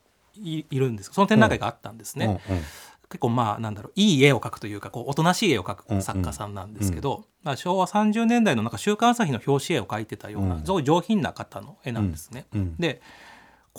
[0.72, 1.12] るんです。
[1.14, 2.56] その展覧会があったんですね、うん。
[2.56, 2.62] うん。
[3.10, 10.64] 結構まあなんだろういい絵を描くというかこうおとなしい絵を描く作家さんなんですけど、まあ、昭和30年代のなんか週刊朝日の表紙絵を描いてたような、うん。
[10.64, 12.46] すごい上品な方の絵なんですね。
[12.54, 12.76] うん。
[12.78, 13.02] で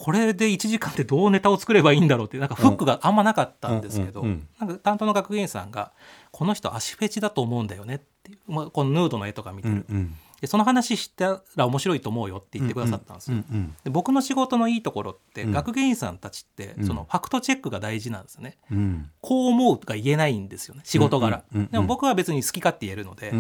[0.03, 5.93] これで1時間でどうネタを作ればいいんだろうってなんかフックがあんまなかったんですけど、なんか担当の学芸員さんが
[6.33, 13.39] 「この人足フェチだと思うんだよね」っていう、まあ、このヌードの絵とか見てる、うんうんでその話したら面白いと思うよって言ってくださったんですよ。
[13.85, 15.53] で僕の仕事のいいところって、うん。
[15.53, 16.87] 学芸員さんたちって、うん。
[16.87, 18.59] そのファクトチェックが大事なんですよね。
[18.71, 19.11] うん。
[19.21, 23.33] こう思うとか言えないんですよね仕事柄、でも僕は別に好き勝手言えるので、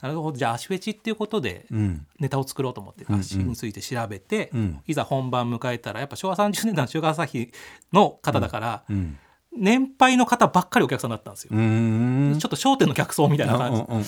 [0.00, 2.06] なるほどじゃあ足フェチっていうことでうん。
[2.18, 4.80] ネタを作ろうと思って足について調べて、うん。
[4.86, 7.50] いざ本番迎えたらやっぱ昭和30年代の週刊朝日
[7.92, 9.18] の方だから、うん
[9.56, 12.36] 年配の方ばっかりお客さんだったんですよ、うん。
[12.38, 14.04] ちょっと『笑点』の客層みたいな感じ、うんうんうん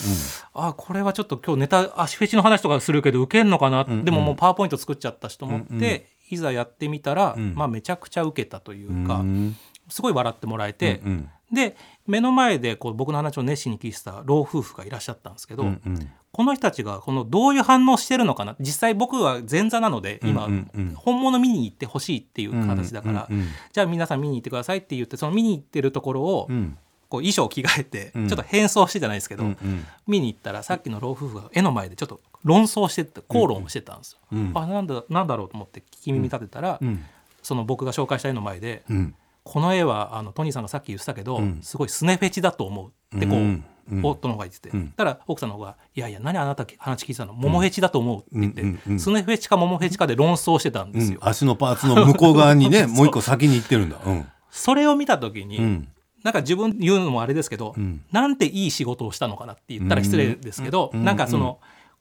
[0.54, 4.04] あこれはちょっと今日ネタ足フェチの話とかするけどウケんのかな、んうん。
[4.04, 7.54] でももうパワーポイント作っちゃったしと思って、うんうんいざやってみたら、うん。
[7.54, 9.56] まあ、めちゃくちゃウケたというか、うん。
[9.88, 16.10] すごい笑ってもらえて、うんで目の前でこう僕の話を熱心に聞いてた老夫婦がいらっしゃったんですけど、うんうん。
[16.32, 18.56] この人たちがこのどういう反応してるのかな？
[18.60, 20.94] 実際僕は前座なので今、うんうんうん。
[20.94, 26.76] 本物見に行ってほしいっていう形だから、うんうんじゃあ皆さん見に行ってくださいって言ってその見に行ってるところを、うん。
[27.08, 28.28] こう衣装着替えて、うん。
[28.28, 29.86] ちょっと変装してじゃないですけど、うんうん。
[30.08, 33.94] 見に行ったらさっきの老夫婦が絵の前でちょっと論争してて口論をしてた。
[33.94, 34.18] んですよ。
[34.32, 34.52] うん。
[34.56, 37.04] あなんだなんだろうと思って聞き耳立てたら、うん。
[37.42, 39.14] その僕が紹介した絵の前で、うん
[39.46, 41.60] この絵はあのトニーさんがさっき言ってたけど、うん。
[41.62, 43.64] すごいスネフェチだと思うってこう、うん。
[43.92, 44.00] うん。
[44.04, 44.88] 夫の方が言ってて、うん。
[44.88, 49.00] たら奥さんの方が「いやいや何あなた話聞いてたのモモフェチだと思う」って言って、うんうんうん。
[49.00, 51.20] スネフェチかモモフェチかで論争してたんですよ。
[51.22, 53.98] 足のパーツの向こう側にね もう一個先に行ってるんだ。
[54.04, 54.26] うん。
[54.50, 55.88] それを見た時に、うん。
[56.24, 58.02] なんか自分で言うのもあれですけど、うん。
[58.10, 61.04] なんていい仕事をしたのかなって言ったら失礼ですけど、うん。
[61.04, 61.60] なんかその、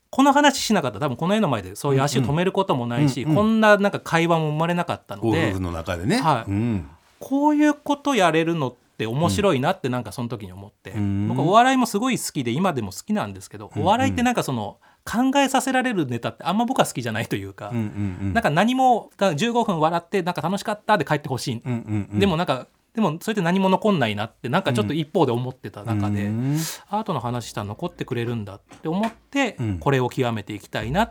[0.09, 0.95] この話しなかった。
[0.99, 6.17] ら多分この絵の前でそういう足を止めることもないし、こんななんか会話も生まれなかったので、ご夫婦の中でね。
[6.21, 6.51] はい。
[6.51, 11.27] うんこういうことやれるのって面白いなってなんかその時に思って、うん。
[11.27, 18.33] 僕お笑いもすごい好きで今でも好きなんですけど、お笑いってなんかその考えさせられるネタってあんま僕は好きじゃないというか、うんうんうん。
[18.33, 22.19] なんか何も15分笑ってなんか楽しかったで帰ってほしい、うんうんうん。
[22.19, 26.57] でもなんかでもそれって何も残んないなってなんかちょっと一方で思ってた中で、うん。
[26.89, 29.79] アートの話したら残ってくれるんだって思って、うん。
[29.79, 31.09] これを極めていきたいなっ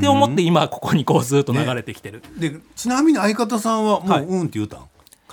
[0.00, 2.22] て思って今ここにこうずっと流れてきてる。
[2.38, 4.24] でちなみに相方さんはもはい。
[4.24, 4.80] ううんって言うたん？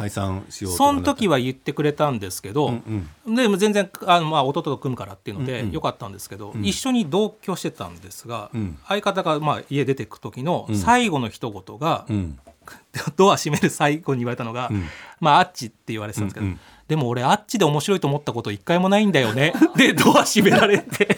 [0.02, 3.36] 解散しようとその時はは言ってくれたんですけど、うんうん。
[3.36, 6.66] でも全然あの、まあ、弟と組むからっていうのでよかったんですけど、ん。
[6.66, 8.78] 一緒に同居してたんですが、うん。
[8.88, 10.76] 相方がまあ家出てく時のうん。
[10.76, 12.40] 最後の一言が、うん。
[13.16, 14.86] ドア閉める最後に言われたのが、うん。
[15.20, 19.54] まああっちって言われてたんですけど、うんうんでも俺あっちで面白いと思ったこと一回もないんだよね。
[19.76, 21.16] でドア閉められて。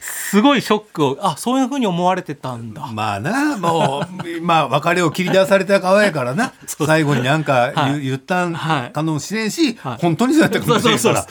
[0.00, 6.52] すごいショックをあそういうふうに思われてたんだ、まあなもうまあ別れを切り出された側やからな。
[6.66, 8.00] 最後になんか言,、はい。
[8.00, 8.92] 言ったんはい。
[8.92, 9.98] かもしれんし、はい。
[10.00, 11.26] 本当にそうやったかもしれんから。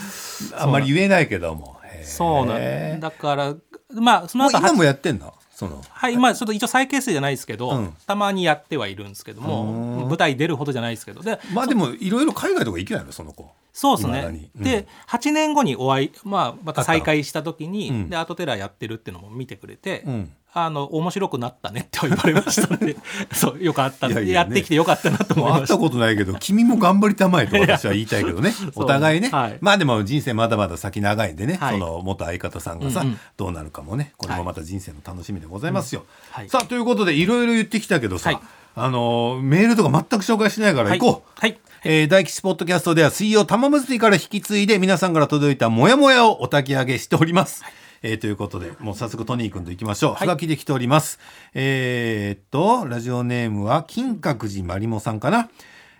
[0.58, 1.76] あんまり言えないけども。
[2.02, 3.00] そうなん。
[3.00, 3.54] だから
[3.92, 5.34] まあその後今もやってんの？
[5.54, 5.82] その。
[5.88, 7.94] はい、まあちょっと一応再結成じゃないですけど、うん。
[8.06, 10.08] たまにやってはいるんですけどもうん。
[10.08, 11.22] 舞台出るほどじゃないですけど。
[11.22, 14.50] でまあでもいろいろ海外とか行けないのその子そうですね。
[14.56, 14.62] うん。
[14.62, 18.08] で、8年後にお会い、まあ、また再会した時に、うん。
[18.08, 20.32] で、アートテラーやってるっていうのも見てくれて、うん。
[20.52, 22.96] あの、面白くなったねって言われましたので、
[23.34, 24.06] そう、よかった。
[24.06, 24.30] いやね。
[24.30, 25.62] やってきてよかったなと思いました。
[25.62, 28.54] 会ったことないけど、君も頑張りたまえと私は言いたいけどね。
[28.76, 29.28] お互いね。
[29.30, 29.58] はい。
[29.60, 31.72] まあでも人生まだまだ先長いんでね、はい。
[31.72, 33.18] その元相方さんがさ、うんうん。
[33.36, 36.04] どうなるかもね、これもまた人生の楽しみでございますよ。
[36.30, 36.48] はい。
[36.48, 38.40] さあ、ということでいろいろ言ってきたけどさ、はい
[38.76, 41.30] あのーメールとか全く紹介しないから行こう。
[41.40, 41.58] はい。
[41.84, 47.62] えー大吉ポッドキャストでは水曜玉結びから引き継いで皆さんから届いたモヤモヤをお焚き上げしております。
[48.02, 50.14] えーということで、もう早速トニー君と行きましょう。
[50.14, 51.18] はがきできております。
[51.54, 55.48] えーっと、ラジオネームは金閣寺まりもさんかな。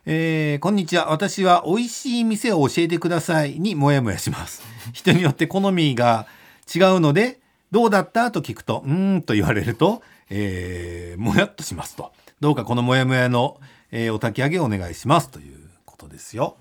[0.07, 1.11] えーこんにちは。
[1.13, 4.63] 私は美味しい店を教えてくださいにもやもやします。
[4.93, 6.27] 人によって好みが
[6.75, 7.39] 違うので、
[7.71, 8.31] どうだった？
[8.33, 12.13] と聞くと、うーんと言われると、えーもやっとしますと。
[12.44, 13.59] どうかこのもやもやの、
[13.90, 16.59] えーお焚き上げをお願いしますということですよ。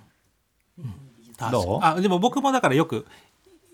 [1.51, 1.79] どう？
[1.83, 3.05] あでも僕もだからよく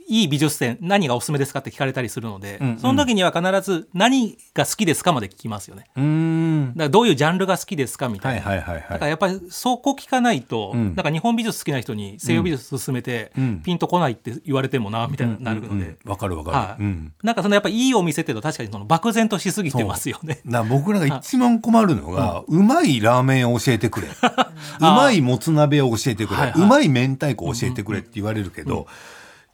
[0.09, 2.79] いい美術展何がおすすめですかって聞かれたりするので、うんうん。
[2.79, 5.85] その時には必ず何が好きですかまで聞きますよね。
[5.95, 6.73] うーん。
[6.73, 6.77] だ。
[6.77, 8.81] からどういうジャンルが好きですかみたはいいな、はいはいはい。
[8.81, 10.95] だからやっぱりそこ聞かないと、うん。
[10.95, 13.61] なんか日本美術好きな人に西洋美術勧めて、うん。
[13.61, 16.09] ピンとこないって言われてもなみたいになるので、うんうんうん。
[16.09, 16.57] わかるわかる。
[16.57, 16.83] はい。
[16.83, 17.13] うん。
[17.21, 20.39] なんかそのやっぱいいお店っていうと確かにその漠然としすぎてますよね。
[20.45, 24.07] な僕らが一番困るのが、うまいラーメンを教えてくれ。
[24.09, 26.35] うまいもつ鍋を教えてくれ。
[26.37, 26.61] はいはい。
[26.61, 28.87] うまい明太子を教えてくれって言われるけど、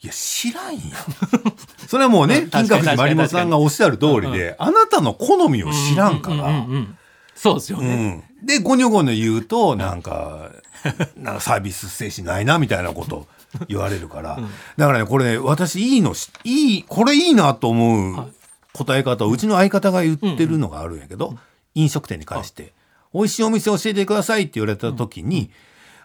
[0.06, 0.82] いや、知らんやん。
[1.90, 6.50] それはもうね、うん金閣寺まりもさんがおっしゃる通りで、あなたの好みを知らんかうんうんら。
[6.50, 6.98] うんうん
[7.36, 7.96] そうですようね。
[7.96, 8.24] ん。
[8.46, 10.52] で、ゴニョゴニョ言うと、なんか、
[11.18, 13.28] なんかサービス精神ないな、みたいなこと
[13.68, 14.40] 言われるから。
[14.78, 18.34] だからね、これね、私いいのし、いい、これいいなと思う
[18.72, 21.38] 答え方を、うちの相方が言ってるのがあるんやけど、
[21.74, 22.72] 飲食店に関して、
[23.14, 25.52] 美味しいお店教えてくださいって言われた時に、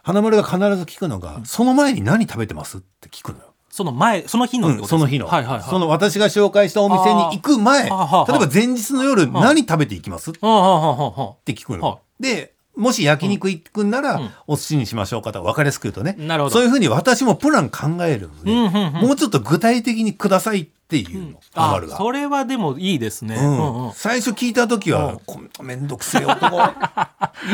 [0.03, 3.50] 花丸が必ず聞くのが、その前に何食べてますって聞くのよ。
[3.71, 5.63] その前その日のうん、その日の、はいはいはい。
[5.63, 10.31] その私が紹介したお店に行く前、例えば前日の夜何食べていきます？
[10.31, 11.87] って聞くの。
[11.87, 14.31] はで、もし焼肉行くんなら、うん。
[14.47, 16.15] お寿司にしましょうかとか分かりやすく言うとね。
[16.19, 16.55] なるほど。
[16.55, 18.93] そういうふうに私もプラン考えるので、うんうんうん。
[19.09, 21.81] もうちょっと具体的にくださいっていうの、あ。
[21.97, 23.37] それはでもいいですね。
[23.37, 23.43] うん。
[23.43, 23.93] うんうん。
[23.93, 25.21] 最初聞いた時は、うん。
[25.27, 26.67] こんなめんどくせえ男、言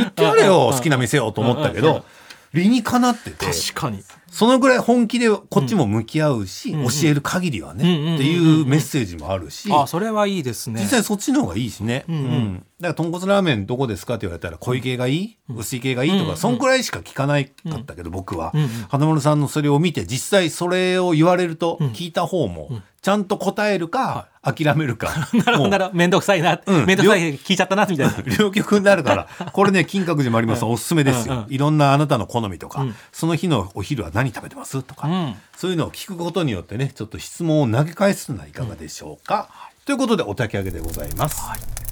[0.07, 2.05] ってやれよ、好きな店をと思ったけど、
[2.52, 4.02] 理にかなってて、確かに。
[4.31, 10.81] そのぐらい本気でこっちも向き合うし、うんうん教える限りはね、うんっていうメッセージもあるし、あそれはいいですね。
[10.81, 12.05] 実際そっちの方がいいしね。
[12.09, 21.89] うんうんうんだから豚骨ラーメンどこですかって言われたら濃い系がいい、薄い系がいいとか、うんうんそんくらいしか聞かないかったけど、僕は、うんうん花丸さんのそれを見て実際それを言われるとうん。
[21.89, 25.09] 聞いた方もちゃんと答えるか、諦めるか。
[25.33, 25.97] なるほどなるほど。
[25.97, 26.61] めんどくさいな。
[26.67, 26.85] うん。
[26.85, 28.15] めんどくさい聞いちゃったな、みたいな。
[28.39, 30.71] 両 極になるからこれね金閣寺まりまさん。
[30.71, 31.53] おすすめですよ、うんうん。
[31.53, 32.95] いろんなあなたの好みとか、うん。
[33.11, 35.35] その日のお昼は何食べてますとか、うん。
[35.57, 39.49] そういうのを聞くことによってねちょっと質問を投げ返すのはいかがでしょうか、
[39.87, 41.86] ということでお焚き上げでございます、はい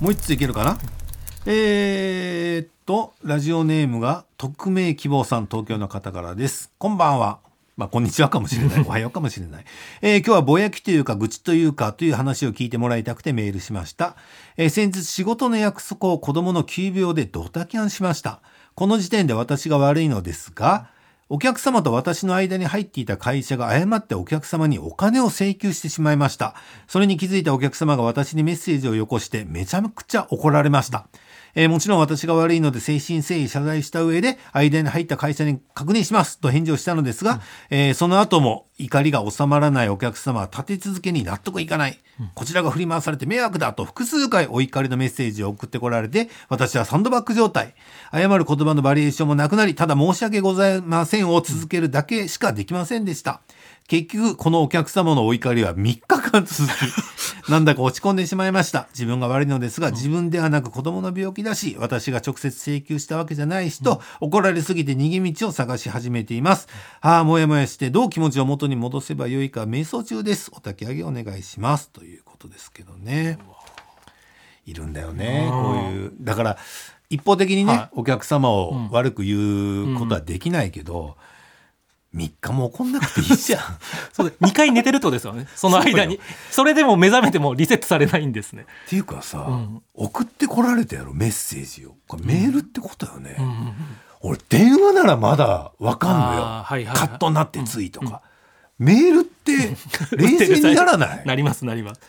[0.00, 0.78] もう一ついけるかな？
[1.44, 7.40] えー、っとラジオネームが匿名希望さん東京の方からですこんばんは
[7.76, 8.80] まあ、こんにちはかもしれない。
[8.86, 9.64] おはようかもしれない。
[10.02, 14.16] えー今日はぼやきというか愚痴というかという話を聞いてもらいたくてメールしました。
[14.56, 18.40] えー先日仕事の約束を子供の急病でドタキャンしました。
[18.74, 20.88] この時点で私が悪いのですが、
[21.32, 26.56] お客様と私の間に入っていた会社が誤ってお客様にお金を請求してしまいました。
[26.88, 31.06] それに気づいたお客様が私にメッセージをよこしてめちゃくちゃ怒られました。
[31.54, 41.98] えーもちろん私が悪いので誠心誠意謝罪した上で間に入った会社に確認しますと返事をしたのですが、えーその後も怒りが収まらないお客様は立て続けに納得いかない、
[42.34, 47.74] こちらが振り回されて迷惑だと複数回お怒りのメッセージを送ってこられて私はサンドバッグ状態。
[48.10, 53.42] 謝る言葉のバリエーションもなくなりただ申し訳ございませんを続けるだけしかできませんでした。
[53.86, 58.88] 結局このお客様のお怒りは3日間続きなんだか落ち込んでしまいました。
[58.92, 66.68] 自分が悪いのですが自分ではなく子供の病気だし私が直接請求したわけじゃないしと怒られすぎて逃げ道を探し始めています。
[67.00, 70.50] ああもやもやしてどう気持ちを元に戻せばよいか瞑想中です。
[70.54, 71.90] お焚き上げお願いします。
[71.90, 73.38] ということですけどね。
[74.66, 76.12] いるんだよねこういう。
[76.20, 76.58] だから
[77.08, 77.88] 一方的にね、はい。
[77.92, 81.16] お客様を悪く言うことはできないけど、
[82.14, 83.60] 3日も怒んなくていいじゃん。
[84.12, 85.46] そうで2回寝てるってことですよね。
[85.54, 86.20] その間に。
[86.50, 88.66] それでも目覚めてもリセットされないんですね。
[88.86, 89.82] っていうかさ、ん。
[89.94, 91.94] 送ってこられたやろメッセージを。
[92.08, 93.44] これメールってことよね、うん。
[93.44, 93.50] うん。
[93.50, 93.74] うん
[94.22, 96.96] 俺電話ならまだわかんのよ、はいはいはい。
[96.96, 98.20] カットになってついとか、
[98.78, 99.74] メールって
[100.14, 101.26] 冷静にならない？
[101.26, 102.00] なりますなります。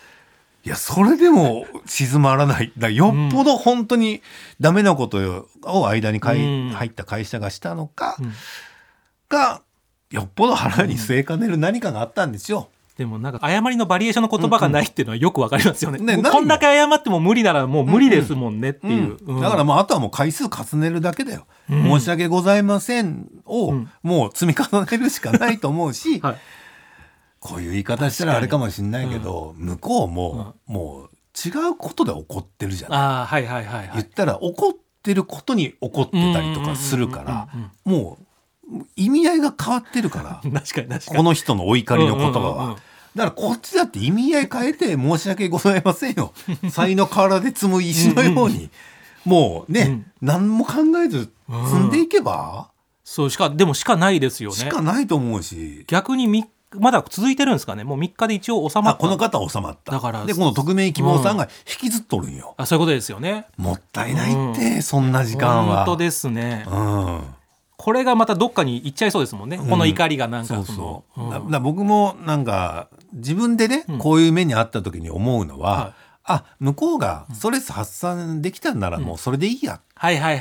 [0.64, 2.70] いやそれでも静まらない。
[2.76, 4.22] だよっぽど本当に
[4.60, 6.74] ダメなことを間にうん。
[6.74, 8.32] 入った会社がしたのか、うん。
[9.28, 9.62] か
[10.12, 12.68] よっぽど腹に据えかねる何かがあったんですよ。
[12.96, 21.46] でもなんか謝りのバリエーションの言葉がないっていうのはよくわかりますよね,、ねないもうこんだけ謝っても無理ならもう無理ですもんねっていう、うんだからもうあとはもう回数重ねるだけだよ。
[21.68, 23.90] 申し訳ございませんをうん。
[24.02, 26.36] もう積み重ねるしかないと思うし、 はい。
[27.40, 31.10] こういう言い方したらあれかもしれないけど、向こうも、もう
[31.48, 32.98] 違うことで怒ってるじゃない。
[32.98, 33.90] ああはいはいはいはい。
[33.94, 34.72] 言ったら怒っ
[35.02, 38.04] てることに怒ってたりとかするからうんうんうん。
[38.04, 38.26] もう
[38.96, 40.40] 意味合いが変わってるから。
[40.60, 42.70] 確かにこの人のお怒りの言葉うんうんうんうん。
[42.70, 42.76] は。
[43.14, 46.32] だからこっちだって意味合い変えて申し訳ございませんよ。
[46.70, 48.70] 才の河原で積む石のように。
[49.24, 50.06] もうね、うん。
[50.20, 52.70] 何も考えず積んでいけば、
[53.04, 54.56] そうしかでもしかないですよね。
[54.56, 55.84] しかないと思うし。
[55.86, 56.44] 逆にみ
[56.78, 57.84] まだ続いてるんですかね。
[57.84, 58.90] もう3日で一応収まった。
[58.92, 59.92] あこの方は収まった。
[59.92, 63.46] だからでこの匿名希望さんが引きずっとるんよ、あそういうことですよね。
[63.56, 65.84] もったいないって、そんな時間は。
[65.84, 66.64] 本当ですね。
[66.68, 67.20] うん
[67.82, 70.62] これがまたどっかに行っちゃいそうですもんね、この怒りがなんか。
[71.60, 73.98] 僕もなんか自分でね、うん。
[73.98, 75.92] こういう目にあった時に思うのは、はい。
[76.24, 79.91] あ向こうがストレス発散できたんならもうそれでいいやはいはいは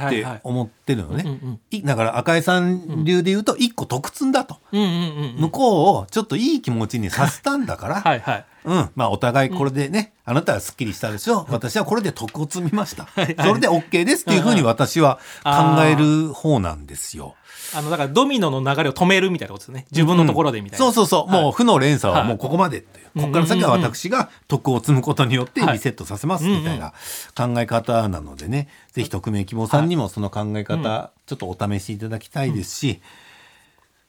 [0.08, 8.46] っていはい思ってるのね、だから赤井さん流で言うと一個得積んだと、向こうをちょっといい気持ちにさせたんだから、 はいはい。
[8.64, 11.46] うん、まあお互いこれでね、あなたはすっきりしたでしょ。
[11.50, 13.36] 私はこれで得を積みました、 はい。
[13.40, 17.36] それで OK ですっていうふうに私は考える方なんですよ。
[17.74, 19.86] あのだからドミノの流れを止めるみたいなことですね。
[19.92, 21.42] 自分のところでみたいな、そうそうそう、はい。
[21.44, 25.74] もう負の連鎖はもうここまでっていう、はいここから先は私が徳を積むことによってはい。
[25.74, 26.94] リセットさせますみたいな
[27.36, 33.02] 考え方なのでね、ぜひ匿名希望さんにもその考え方、ちょっとお試しいただきたいですし、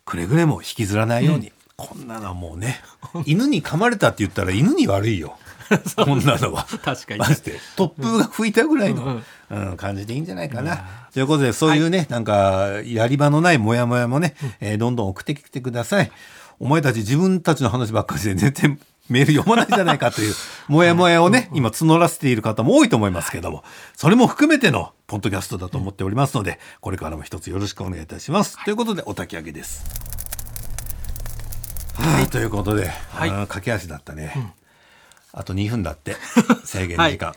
[0.04, 2.80] くれぐれも引きずらないように、こんなのはもうね
[3.24, 5.36] 犬に噛まれたって言ったら犬に悪いよ
[5.96, 6.66] こんなのは。
[6.82, 7.20] 確かに。
[7.20, 10.82] まして突風が吹いたぐらいの、うんうん感じでいいんじゃないかな。
[11.12, 16.10] ということでそういうね、なんかやり場のないモヤモヤもね、えーどんどん送ってきてください。
[16.58, 20.34] お前たち自分たちの話ばっかりで全然メール読まないじゃないかという
[20.68, 28.62] モヤモヤをね、今募らせている方も多いと思いますけども、それも含めてのポッドキャストだと思っておりますので、これからも一つよろしくお願いいたします。
[28.64, 29.84] ということでお焚き上げです。
[31.94, 34.54] はい、ということで、駆け足だったね。
[35.32, 36.16] あと2分だって
[36.64, 37.34] 制限時間。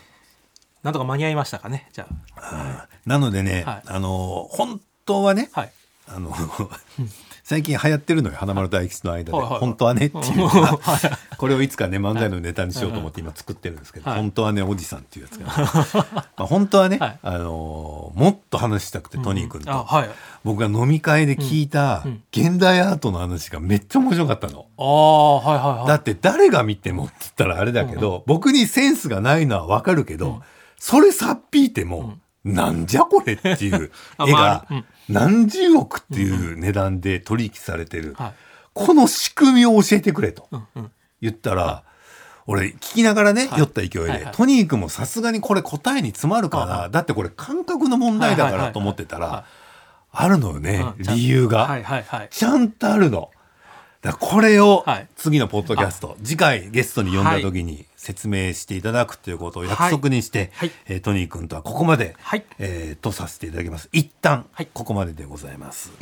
[0.82, 2.06] なんとか間に合いましたかねじゃ
[2.36, 2.88] あ。
[3.06, 3.82] なのでね、はい。
[3.86, 5.72] あの本当はね、はい
[6.08, 6.32] あの
[7.42, 10.36] 最近流行ってるのよ花丸大吉の間で、本当はねっていう。
[10.36, 14.20] のはがこれをいつかね漫才のネタにしようと思って今作ってるんですけど、はい。
[14.20, 15.46] 本当はねおじさんっていうやつが、
[16.36, 17.18] まあ、本当はね、はい。
[17.22, 19.86] あのもっと話したくてトニー君と、
[20.42, 22.22] 僕が飲み会で聞いたうん。
[22.32, 24.66] 現代アートの話がめっちゃ面白かったの。
[24.78, 25.88] ああはいはいはい。
[25.88, 30.42] だって誰が見てもって言ったらあれだけど、僕にセンスがないのはわかるけど、
[30.78, 32.14] それさっぴいても、
[32.46, 34.66] なんじゃこれっていう あ絵が
[35.08, 38.34] 何十億っていう値段で取引されてる、はい。
[38.72, 40.48] この仕組みを教えてくれと
[41.20, 41.82] 言ったら、
[42.46, 43.60] 俺聞きながらね、はい。
[43.60, 49.44] 酔った勢いで、トニー君もさすがにこれ答えに詰まるかな、はいだってこれ感覚の問題だからと思ってたら、
[50.12, 51.68] あるのよね、理由が。
[52.30, 53.30] ちゃんとあるの。
[54.12, 55.08] これをはい。
[55.16, 60.70] 次のポッドキャスト、次回ゲストに呼んだ時に説明していただくということを約束にして、はい。
[60.86, 62.44] えートニー君とはここまで、はい。
[62.58, 63.88] えーとさせていただきます。
[63.92, 64.68] 一旦、はい。
[64.72, 65.92] ここまででございます。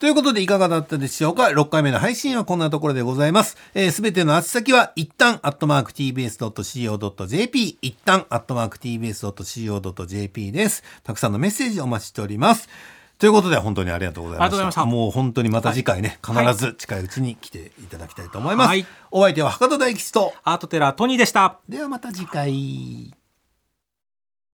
[0.00, 3.50] ということでいかがだったでしょうか ?6 回目の配信はこんなところでございます。
[3.50, 10.82] す、えー、べ、ての足先は一旦アットマーク tbs.co.jp 一旦アットマーク tbs.co.jp です。
[11.02, 12.70] たくさんのメッセージお待ちしております。
[13.18, 14.56] ということで本当にありがとうございました。
[14.56, 18.68] ありがとうございましたもう本当にまた次回ね、はい必ず近いうちに来ていただきたいと思います。
[18.68, 23.19] はいお相手は博多大吉と、アートテラートニーでしたではまた次回。